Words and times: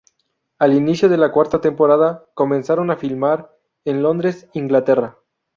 Al 0.57 0.73
inicio 0.73 1.09
de 1.09 1.17
la 1.17 1.31
cuarta 1.31 1.61
temporada 1.61 2.25
comenzaron 2.33 2.89
a 2.89 2.97
filmar 2.97 3.55
en 3.85 4.01
Londres, 4.01 4.49
Inglaterra. 4.53 5.19